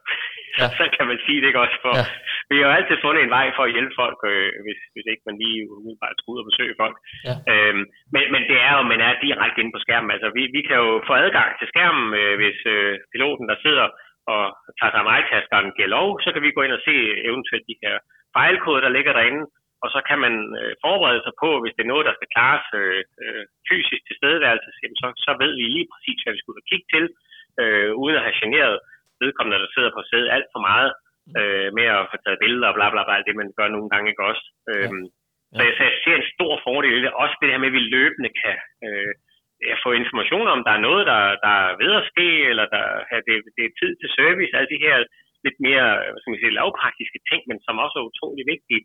[0.60, 0.68] ja.
[0.80, 2.06] så kan man sige det ikke også, for Ja.
[2.50, 5.24] Vi har jo altid fundet en vej for at hjælpe folk, øh, hvis, hvis ikke
[5.30, 6.96] man lige umiddelbart skulle ud og besøge folk.
[7.28, 7.36] Ja.
[7.52, 7.84] Øhm,
[8.14, 10.14] men, men det er jo, man er direkte inde på skærmen.
[10.16, 13.88] Altså, vi, vi kan jo få adgang til skærmen, øh, hvis øh, piloten, der sidder
[14.34, 14.44] og
[14.78, 16.96] tager sig af mig-taskeren, giver lov, så kan vi gå ind og se
[17.30, 17.96] eventuelt de her
[18.38, 19.44] fejlkoder, der ligger derinde,
[19.84, 22.68] og så kan man øh, forberede sig på, hvis det er noget, der skal klares
[22.82, 24.70] øh, øh, fysisk tilstedeværelse,
[25.02, 27.06] så, så ved vi lige præcis, hvad vi og kigge til,
[27.62, 28.76] øh, uden at have generet
[29.24, 30.92] vedkommende, der sidder på sædet alt for meget
[31.40, 33.90] øh, med at få taget billeder og bla bla bla, alt det man gør nogle
[33.94, 34.46] gange ikke også.
[34.72, 35.06] Øhm,
[35.52, 35.58] Ja.
[35.58, 37.12] Så, jeg, så jeg ser en stor fordel i det.
[37.24, 39.14] Også det her med, at vi løbende kan øh,
[39.84, 43.18] få information om, der er noget, der, der er ved at ske, eller der, ja,
[43.28, 44.96] det, det er tid til service, alle de her
[45.46, 48.84] lidt mere hvad skal man sige, lavpraktiske ting, men som også er utrolig vigtige.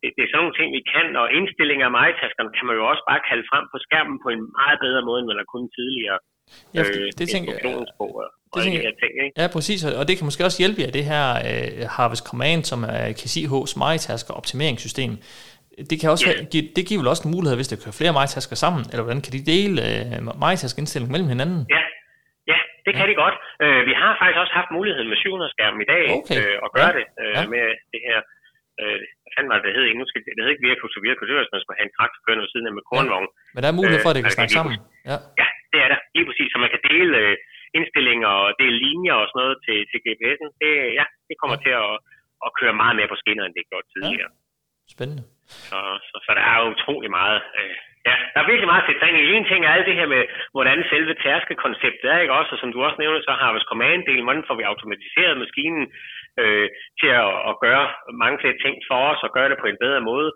[0.00, 2.84] Det, det er sådan nogle ting, vi kan, og indstillinger af majtaskerne kan man jo
[2.92, 5.70] også bare kalde frem på skærmen på en meget bedre måde, end man har kunnet
[5.78, 6.18] tidligere.
[6.74, 7.62] Ja, det, øh, det tænker jeg.
[8.54, 9.34] Det tænker, de ting, ikke?
[9.42, 12.80] Ja, præcis, og det kan måske også hjælpe jer, det her uh, Harvest Command, som
[12.98, 15.12] er KCH's majtasker optimeringssystem.
[15.90, 16.50] Det, kan også yeah.
[16.52, 19.22] give, det giver vel også en mulighed, hvis der kører flere majtasker sammen, eller hvordan
[19.26, 21.60] kan de dele uh, majtaskindstilling mellem hinanden?
[21.76, 21.82] Ja,
[22.52, 23.10] ja det kan ja.
[23.12, 23.36] de godt.
[23.64, 26.36] Uh, vi har faktisk også haft muligheden med 700 skærm i dag okay.
[26.38, 26.98] uh, at gøre ja.
[26.98, 27.42] det uh, ja.
[27.54, 28.18] med det her
[28.82, 30.00] øh, hvad fanden var det, det hed ikke?
[30.02, 31.96] Nu skal, det hed ikke Virkus og Virkus, det var, hvis man skulle have en
[31.98, 33.28] traktor kørende ved siden af med kornvogn.
[33.30, 33.52] Ja.
[33.54, 34.74] Men der er mulighed for, at det kan snakke sammen.
[35.10, 35.16] Ja.
[35.40, 36.48] ja, det er der, lige præcis.
[36.52, 37.36] Så man kan dele øh,
[37.78, 40.50] indstillinger og dele linjer og sådan noget til, til GPS'en.
[40.62, 41.62] Det, ja, det kommer ja.
[41.64, 41.92] til at,
[42.46, 44.32] at køre meget mere på skinner, end det gjorde tidligere.
[44.34, 44.38] Ja.
[44.94, 45.24] Spændende.
[45.68, 45.78] Så,
[46.08, 47.40] så, så der er jo utrolig meget.
[47.58, 47.74] Øh,
[48.08, 49.22] ja, der er virkelig meget til træning.
[49.22, 50.22] En ting er alt det her med,
[50.54, 52.50] hvordan selve tærskekonceptet er, ikke også?
[52.54, 55.84] Og som du også nævner, så har vi command-delen, hvordan får vi automatiseret maskinen
[56.42, 56.68] øh,
[57.00, 57.84] til at, at gøre
[58.22, 60.30] mange flere ting for os og gøre det på en bedre måde.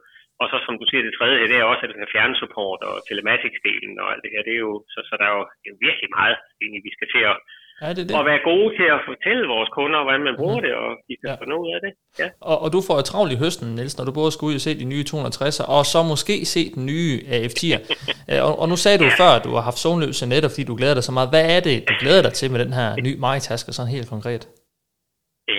[0.44, 4.06] Og så som du siger, det tredje, det er også, at fjernsupport og telematics-delen og
[4.12, 4.42] alt det her.
[4.46, 6.92] Det er jo, så, så der er jo, det er jo virkelig meget, egentlig, vi
[6.96, 7.36] skal til at,
[7.82, 8.16] Ja, det det.
[8.18, 10.64] Og være gode til at fortælle vores kunder, hvordan man bruger mm.
[10.66, 11.34] det, og de kan ja.
[11.42, 11.92] få noget af det.
[12.20, 12.28] Ja.
[12.50, 14.64] Og, og du får jo travlt i høsten, Niels, når du både skal ud og
[14.66, 17.82] se de nye 260'er, og så måske se den nye AF10'er.
[18.32, 19.16] Øh, og, og nu sagde du ja.
[19.20, 21.28] før, at du har haft zonløse netter, fordi du glæder dig så meget.
[21.34, 24.42] Hvad er det, du glæder dig til med den her nye majtasker, sådan helt konkret?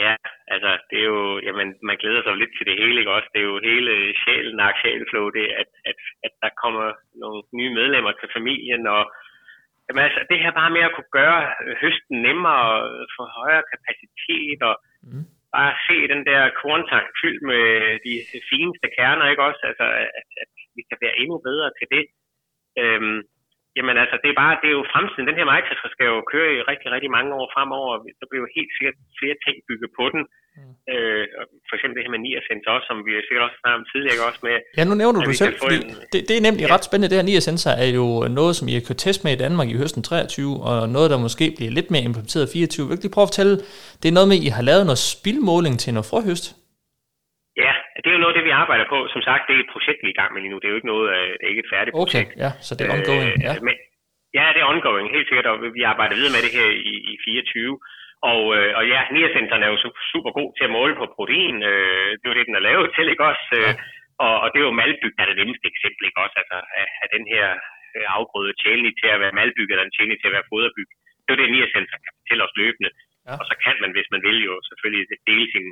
[0.04, 0.14] Ja,
[0.54, 3.30] altså det er jo, jamen man glæder sig lidt til det hele, ikke også?
[3.34, 6.86] Det er jo hele sjælen, sjælflow, det at, at, at der kommer
[7.24, 9.04] nogle nye medlemmer til familien, og
[9.86, 11.40] jamen, altså, det her bare med at kunne gøre
[11.82, 12.70] høsten nemmere,
[13.16, 14.76] få højere kapacitet, og
[15.08, 15.26] mm.
[15.56, 17.66] bare se den der korntank fyldt med
[18.06, 18.14] de
[18.52, 19.62] fineste kerner, ikke også?
[19.70, 19.86] Altså,
[20.20, 22.06] at, at vi kan være endnu bedre til det.
[22.82, 23.20] Øhm,
[23.78, 25.28] Jamen altså, det er bare, det er jo fremtiden.
[25.30, 27.92] Den her Microsoft skal jo køre i rigtig, rigtig mange år fremover.
[28.20, 30.22] Der bliver jo helt sikkert flere ting bygget på den.
[30.58, 30.74] Mm.
[30.94, 31.24] Øh,
[31.68, 34.56] for eksempel det her med Niasensor som vi sikkert også snart tidligere også med.
[34.78, 36.72] Ja, nu nævner du det selv, fordi en, det, det, er nemlig ja.
[36.74, 37.10] ret spændende.
[37.12, 38.08] Det her Niasensor er jo
[38.40, 41.26] noget, som I har kørt test med i Danmark i høsten 23, og noget, der
[41.28, 42.88] måske bliver lidt mere implementeret i 24.
[42.88, 43.56] Vil du lige prøve at fortælle,
[44.02, 46.46] det er noget med, at I har lavet noget spildmåling til noget frøhøst?
[47.64, 49.00] Ja, det er jo noget af det, vi arbejder på.
[49.14, 50.60] Som sagt, det er et projekt, vi er i gang med lige nu.
[50.60, 52.32] Det er jo ikke noget, øh, det er ikke et færdigt projekt.
[52.32, 53.30] Okay, ja, så det er ongoing.
[53.32, 53.52] Øh, ja.
[53.68, 53.76] Men,
[54.38, 57.16] ja, det er ongoing, helt sikkert, og vi arbejder videre med det her i, i
[57.26, 57.80] 24.
[58.32, 59.78] Og, øh, og ja, Niacenteren er jo
[60.14, 61.56] super god til at måle på protein.
[61.72, 63.46] Øh, det er jo det, den er lavet til, ikke også?
[63.54, 63.74] Ja.
[64.26, 66.36] Og, og det er jo malbyg, der er det nemmeste eksempel, ikke også?
[66.42, 67.46] Altså, er, er den her
[68.18, 70.90] afgrøde tjenlig til at være malbyg, eller den tjenlig til at være foderbyg.
[71.24, 72.92] Det er jo det, Niacenteren kan fortælle os løbende.
[73.28, 73.34] Ja.
[73.40, 75.68] Og så kan man, hvis man vil jo selvfølgelig dele sin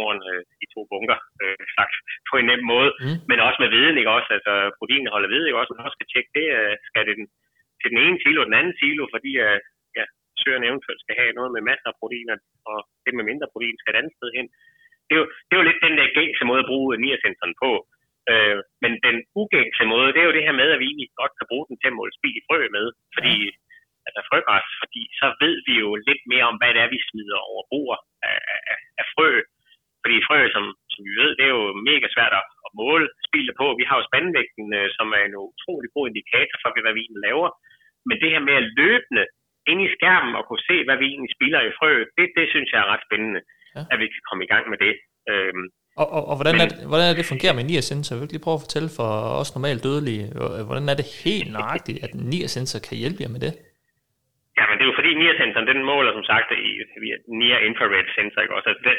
[0.00, 1.94] korn øh, i to bunker, øh, sagt
[2.28, 3.18] på en nem måde, mm.
[3.30, 4.30] men også med viden, ikke også?
[4.36, 5.72] Altså proteinholdet ved, ikke også?
[5.72, 7.26] Man også skal tjekke det, øh, skal det den,
[7.80, 9.58] til den ene silo og den anden silo, fordi øh,
[9.98, 10.04] ja,
[10.42, 12.36] søren eventuelt skal have noget med masser af proteiner,
[12.70, 14.46] og det med mindre protein skal et andet sted hen.
[15.06, 17.72] Det er jo, det er jo lidt den der gængse måde at bruge niasensoren på.
[18.32, 21.34] Øh, men den ugængse måde, det er jo det her med, at vi egentlig godt
[21.38, 22.86] kan bruge den til at måle spil i frø med,
[23.16, 23.34] fordi
[24.06, 27.38] altså frøgræs, fordi så ved vi jo lidt mere om, hvad det er, vi smider
[27.50, 27.98] over bord
[28.30, 28.38] af,
[28.72, 29.30] af, af frø.
[30.02, 33.52] Fordi frø, som, som vi ved, det er jo mega svært at, at måle spilde
[33.60, 33.66] på.
[33.80, 37.26] Vi har jo spandvægten, øh, som er en utrolig god indikator for, hvad vi egentlig
[37.28, 37.48] laver.
[38.08, 39.24] Men det her med at løbende
[39.70, 42.68] ind i skærmen og kunne se, hvad vi egentlig spiller i frø, det, det synes
[42.72, 43.40] jeg er ret spændende,
[43.76, 43.82] ja.
[43.92, 44.94] at vi kan komme i gang med det.
[45.32, 45.66] Øhm,
[46.00, 48.10] og, og, og hvordan, Men, er det, hvordan er det fungerer med en sensor?
[48.14, 49.10] Jeg vil lige prøve at fortælle for
[49.40, 50.24] os normalt dødelige,
[50.68, 53.52] hvordan er det helt nøjagtigt, at en sensor kan hjælpe jer med det?
[54.58, 56.70] Ja, men det er jo fordi NIR-sensoren, den måler som sagt i
[57.38, 58.68] NIR infrared sensor, ikke også?
[58.70, 58.96] Altså, den,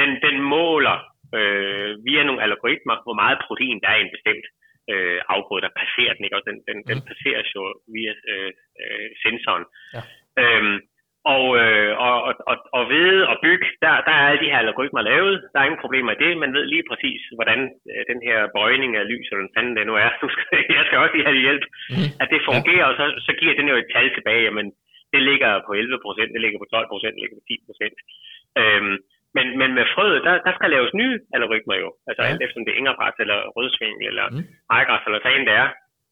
[0.00, 0.98] den, den måler
[1.38, 4.46] øh, via nogle algoritmer, hvor meget protein der er i en bestemt
[4.92, 6.36] øh, afgrøde, der passerer den, ikke?
[6.38, 6.86] Og den, den, mm.
[6.90, 7.62] den passeres jo
[7.94, 8.50] via øh,
[8.82, 9.64] øh, sensoren.
[9.94, 10.02] Ja.
[10.42, 10.76] Øhm,
[11.36, 12.14] og, øh, og,
[12.50, 15.34] og, og ved og bygge, der, der er alle de her algoritmer lavet.
[15.52, 16.30] Der er ingen problemer i det.
[16.44, 17.60] Man ved lige præcis, hvordan
[17.92, 20.10] øh, den her bøjning af lys, eller den fanden det nu er,
[20.76, 22.10] jeg skal også lige have hjælp, mm.
[22.22, 22.90] at det fungerer, ja.
[22.90, 24.46] og så, så giver den jo et tal tilbage.
[24.48, 24.68] Jamen,
[25.14, 27.96] det ligger på 11 procent, det ligger på 12 procent, det ligger på 10 procent.
[28.60, 28.96] Øhm,
[29.36, 31.88] men, men med frøet, der, der skal laves nye algoritmer jo.
[32.08, 32.28] Altså ja.
[32.28, 34.44] alt efter om det er ingerbræt, eller rødsving, eller mm.
[34.72, 35.68] rejgræs, eller hvad det er.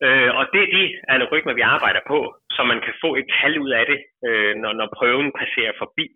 [0.07, 0.85] Øh, og det er de
[1.17, 2.19] algoritmer, vi arbejder på,
[2.55, 6.07] så man kan få et tal ud af det, øh, når, når prøven passerer forbi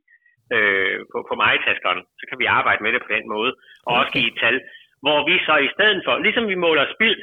[0.55, 2.01] øh, på, på majtaskeren.
[2.18, 3.53] Så kan vi arbejde med det på den måde,
[3.87, 4.01] og okay.
[4.01, 4.57] også give et tal,
[5.05, 7.20] hvor vi så i stedet for, ligesom vi måler spild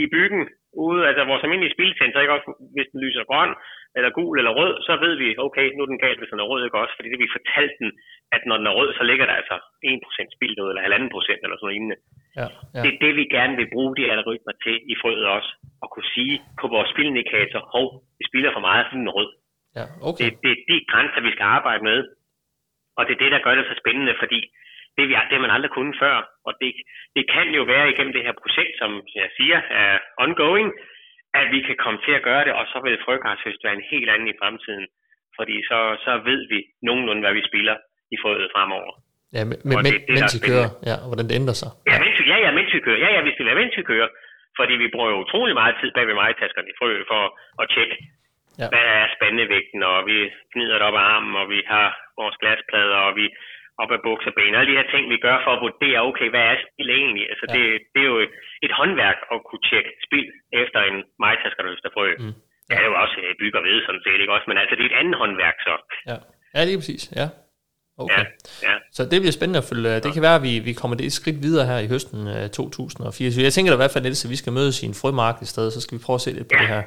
[0.00, 0.42] i byggen
[0.86, 3.52] ude, altså vores almindelige spilsensor, ikke også, hvis den lyser grøn,
[3.96, 6.50] eller gul eller rød, så ved vi, okay, nu er den galt, hvis den er
[6.52, 6.94] rød, ikke også?
[6.96, 7.90] Fordi det vi fortalte den,
[8.36, 11.56] at når den er rød, så ligger der altså 1% spild eller 1,5% procent, eller
[11.56, 11.98] sådan noget lignende.
[12.40, 12.80] Ja, ja.
[12.84, 15.50] Det er det, vi gerne vil bruge de algoritmer til i frøet også,
[15.82, 17.86] at kunne sige på vores spilindikator, hov,
[18.18, 19.30] vi spiller for meget, så den er rød.
[19.78, 20.18] Ja, okay.
[20.24, 21.98] det, det er de grænser, vi skal arbejde med,
[22.96, 24.40] og det er det, der gør det så spændende, fordi
[24.96, 26.70] det, vi, det man aldrig kunnet før, og det,
[27.16, 30.68] det kan jo være igennem det her projekt, som jeg siger er ongoing,
[31.40, 34.08] at vi kan komme til at gøre det, og så vil frøkarshøst være en helt
[34.14, 34.86] anden i fremtiden.
[35.38, 37.76] Fordi så, så ved vi nogenlunde, hvad vi spiller
[38.14, 38.92] i frøet fremover.
[39.36, 41.70] Ja, men, men, det, det, mens vi kører, ja, og hvordan det ændrer sig.
[41.90, 43.00] Ja, mens, ja, ja, mens vi kører.
[43.04, 44.08] Ja, ja, vi spiller mens vi kører.
[44.58, 47.22] Fordi vi bruger jo utrolig meget tid bag ved mig-taskerne i frø for
[47.62, 47.96] at tjekke,
[48.60, 48.66] ja.
[48.72, 50.18] hvad er spændevægten, og vi
[50.52, 51.88] gnider det op af armen, og vi har
[52.20, 53.26] vores glasplader, og vi
[53.82, 54.54] op ad bukserben.
[54.58, 57.24] Alle de her ting, vi gør for at vurdere, okay, hvad er spil egentlig?
[57.32, 57.52] Altså, ja.
[57.54, 58.18] det, det er jo
[58.66, 60.28] et håndværk at kunne tjekke spil
[60.62, 62.08] efter en majtasker, der frø.
[62.22, 62.34] Mm.
[62.68, 62.74] Ja.
[62.74, 64.46] Det er jo også bygger ved, sådan set, ikke også?
[64.50, 65.74] Men altså, det er et andet håndværk, så.
[66.10, 66.16] Ja,
[66.54, 67.26] ja lige præcis, ja.
[68.04, 68.18] Okay.
[68.18, 68.74] Ja, ja.
[68.96, 70.00] Så det bliver spændende at følge.
[70.04, 73.32] Det kan være, at vi, vi kommer det et skridt videre her i høsten 2004.
[73.32, 75.48] Så jeg tænker da i hvert fald, at vi skal mødes i en frømark i
[75.52, 76.60] stedet, så skal vi prøve at se lidt på ja.
[76.60, 76.82] det her.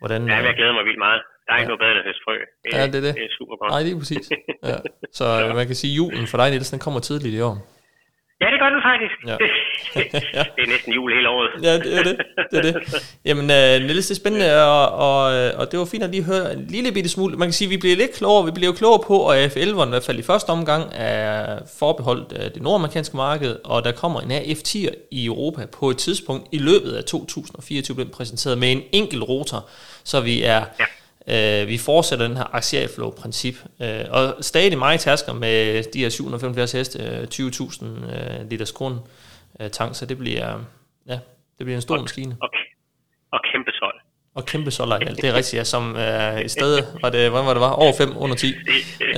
[0.00, 1.20] Hvordan, ja, jeg glæder mig vildt meget.
[1.46, 1.72] Der er ikke ja.
[1.72, 2.36] noget bedre end høstfrø.
[2.62, 3.14] Det, ja, det er det.
[3.20, 3.70] Det er super godt.
[3.74, 4.26] Nej, det er præcis.
[4.70, 4.76] Ja.
[5.18, 5.54] Så ja.
[5.58, 7.56] man kan sige, at julen for dig, Niels, den kommer tidligt i år.
[8.42, 9.16] Ja, det gør den faktisk.
[9.26, 9.36] Ja.
[10.38, 10.44] ja.
[10.56, 11.48] det er næsten jul hele året.
[11.62, 12.16] ja, det er det.
[12.50, 13.18] det, er det.
[13.24, 15.22] Jamen, uh, Niels, det er spændende, og, og,
[15.58, 17.36] og det var fint at lige høre en lille bitte smule.
[17.36, 18.44] Man kan sige, at vi bliver lidt klogere.
[18.44, 22.32] Vi bliver jo klogere på, at F11'eren i hvert fald i første omgang er forbeholdt
[22.32, 26.58] uh, det nordamerikanske marked, og der kommer en AF10'er i Europa på et tidspunkt i
[26.58, 29.68] løbet af 2024, bliver præsenteret med en enkelt rotor,
[30.04, 30.64] så vi er...
[30.80, 30.84] Ja
[31.28, 36.72] Øh, vi fortsætter den her axialflow-princip, øh, og stadig meget tasker med de her 775
[36.72, 38.96] heste, øh, 20.000 øh, liters korn
[39.60, 40.46] øh, tank, så det bliver,
[41.10, 41.18] ja,
[41.56, 42.36] det bliver en stor og, maskine.
[42.42, 42.48] Og,
[43.32, 43.94] og kæmpe sol.
[44.34, 47.46] Og kæmpe solar, ja, det er rigtigt, ja, som øh, et sted, var det, hvordan
[47.46, 48.46] var det var, over 5, under 10.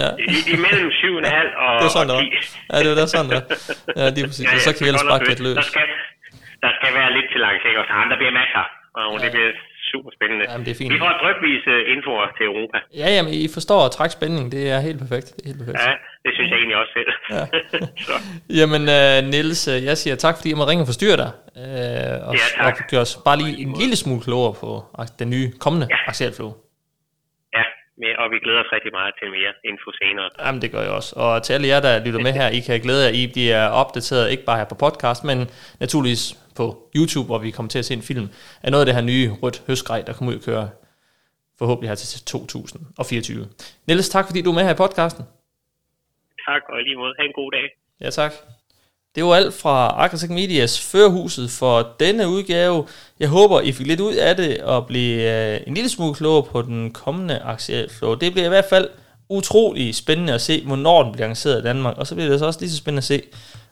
[0.02, 0.08] Ja.
[0.56, 2.72] Imellem 7,5 og, det er sådan, og 10.
[2.72, 3.40] Ja, det var sådan, der.
[3.96, 5.56] Ja, er præcis, ja, ja, så kan vi ellers bare lidt løs.
[5.60, 5.86] Der skal,
[6.64, 7.78] der skal være lidt til langt, ikke?
[7.82, 8.64] Og så der bliver masser,
[9.00, 9.52] og det bliver
[9.92, 10.44] super spændende.
[10.50, 10.90] Jamen, det er fint.
[10.94, 12.78] Vi får drøbvis uh, info til Europa.
[13.02, 14.44] Ja, jamen, I forstår at trække spænding.
[14.54, 15.26] Det er helt perfekt.
[15.34, 15.78] Det er helt perfekt.
[15.86, 15.92] Ja,
[16.24, 17.10] det synes jeg egentlig også selv.
[17.36, 17.44] Ja.
[18.60, 21.30] jamen, uh, Niels, øh, jeg siger tak, fordi jeg må ringe og forstyrre dig.
[21.62, 22.64] Uh, og, ja, tak.
[22.66, 24.68] og gøre os bare lige en lille smule klogere på
[25.20, 25.98] den nye kommende ja.
[26.10, 26.52] axialflow.
[28.00, 30.30] Ja, og vi glæder os rigtig meget til mere info senere.
[30.46, 31.12] Jamen, det gør jeg også.
[31.16, 34.30] Og til alle jer, der lytter med her, I kan glæde jer, I bliver opdateret
[34.30, 35.38] ikke bare her på podcast, men
[35.80, 36.24] naturligvis
[36.56, 38.26] på YouTube, hvor vi kommer til at se en film,
[38.62, 40.70] af noget af det her nye rødt høstgrej, der kommer ud og køre
[41.58, 43.48] forhåbentlig her til 2024.
[43.86, 45.24] Niels, tak fordi du er med her i podcasten.
[46.48, 47.14] Tak, og lige måde.
[47.18, 47.66] Ha' en god dag.
[48.00, 48.32] Ja, tak.
[49.14, 52.86] Det var alt fra Agritech Medias førhuset for denne udgave.
[53.20, 56.42] Jeg håber, I fik lidt ud af det og blev øh, en lille smule klogere
[56.42, 58.14] på den kommende aktieflow.
[58.14, 58.88] Det bliver i hvert fald
[59.28, 61.98] utrolig spændende at se, hvornår den bliver lanceret i Danmark.
[61.98, 63.22] Og så bliver det så også lige så spændende at se,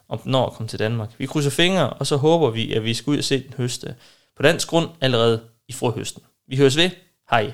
[0.08, 1.10] om den når at komme til Danmark.
[1.18, 3.94] Vi krydser fingre, og så håber vi, at vi skal ud og se den høste
[4.36, 6.22] på dansk grund allerede i frøhøsten.
[6.48, 6.90] Vi høres ved.
[7.30, 7.52] Hej.